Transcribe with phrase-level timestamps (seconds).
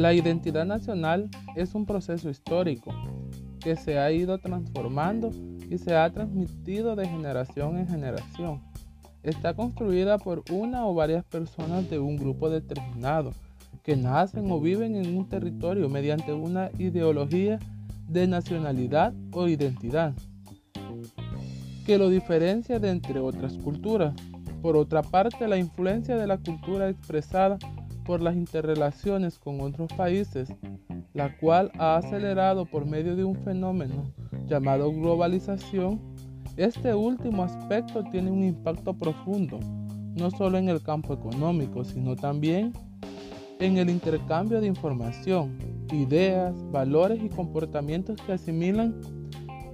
[0.00, 2.90] La identidad nacional es un proceso histórico
[3.62, 5.30] que se ha ido transformando
[5.68, 8.62] y se ha transmitido de generación en generación.
[9.22, 13.34] Está construida por una o varias personas de un grupo determinado
[13.82, 17.58] que nacen o viven en un territorio mediante una ideología
[18.08, 20.14] de nacionalidad o identidad
[21.84, 24.14] que lo diferencia de entre otras culturas.
[24.62, 27.58] Por otra parte, la influencia de la cultura expresada
[28.04, 30.52] por las interrelaciones con otros países,
[31.14, 34.12] la cual ha acelerado por medio de un fenómeno
[34.46, 36.00] llamado globalización,
[36.56, 39.58] este último aspecto tiene un impacto profundo,
[40.14, 42.72] no solo en el campo económico, sino también
[43.60, 45.56] en el intercambio de información,
[45.92, 49.00] ideas, valores y comportamientos que asimilan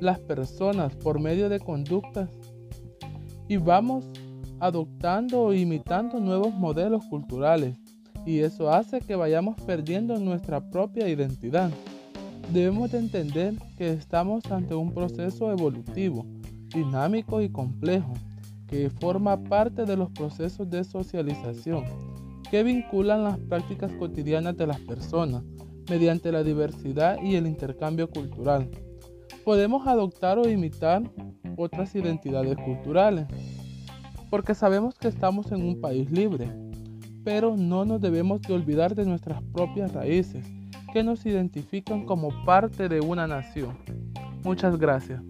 [0.00, 2.28] las personas por medio de conductas.
[3.48, 4.04] Y vamos
[4.60, 7.78] adoptando o imitando nuevos modelos culturales
[8.26, 11.70] y eso hace que vayamos perdiendo nuestra propia identidad.
[12.52, 16.26] Debemos de entender que estamos ante un proceso evolutivo,
[16.74, 18.12] dinámico y complejo,
[18.66, 21.84] que forma parte de los procesos de socialización
[22.50, 25.42] que vinculan las prácticas cotidianas de las personas
[25.88, 28.68] mediante la diversidad y el intercambio cultural.
[29.44, 31.02] Podemos adoptar o imitar
[31.56, 33.26] otras identidades culturales,
[34.30, 36.48] porque sabemos que estamos en un país libre,
[37.26, 40.46] pero no nos debemos de olvidar de nuestras propias raíces,
[40.92, 43.76] que nos identifican como parte de una nación.
[44.44, 45.20] Muchas gracias.